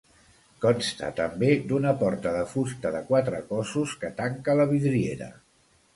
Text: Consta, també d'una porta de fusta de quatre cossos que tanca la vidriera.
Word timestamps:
Consta, 0.63 1.09
també 1.19 1.49
d'una 1.73 1.93
porta 1.99 2.33
de 2.37 2.41
fusta 2.53 2.95
de 2.97 3.03
quatre 3.11 3.43
cossos 3.53 3.95
que 4.05 4.15
tanca 4.23 4.57
la 4.61 4.67
vidriera. 4.73 5.29